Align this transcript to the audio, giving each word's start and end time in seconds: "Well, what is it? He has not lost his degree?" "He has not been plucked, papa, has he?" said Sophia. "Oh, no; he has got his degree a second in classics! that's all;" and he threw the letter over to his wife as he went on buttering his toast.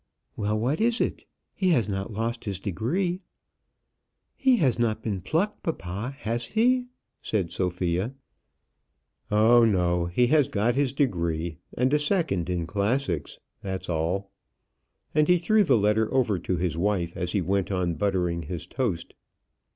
"Well, 0.35 0.57
what 0.57 0.81
is 0.81 0.99
it? 0.99 1.25
He 1.53 1.69
has 1.73 1.87
not 1.87 2.11
lost 2.11 2.45
his 2.45 2.59
degree?" 2.59 3.21
"He 4.35 4.55
has 4.57 4.79
not 4.79 5.03
been 5.03 5.21
plucked, 5.21 5.61
papa, 5.61 6.15
has 6.21 6.45
he?" 6.47 6.87
said 7.21 7.51
Sophia. 7.51 8.15
"Oh, 9.29 9.63
no; 9.63 10.07
he 10.07 10.25
has 10.33 10.47
got 10.47 10.73
his 10.73 10.91
degree 10.91 11.59
a 11.77 11.99
second 11.99 12.49
in 12.49 12.65
classics! 12.65 13.37
that's 13.61 13.89
all;" 13.89 14.31
and 15.13 15.27
he 15.27 15.37
threw 15.37 15.63
the 15.63 15.77
letter 15.77 16.11
over 16.11 16.39
to 16.39 16.57
his 16.57 16.75
wife 16.75 17.13
as 17.15 17.33
he 17.33 17.41
went 17.43 17.71
on 17.71 17.93
buttering 17.93 18.41
his 18.41 18.65
toast. 18.65 19.13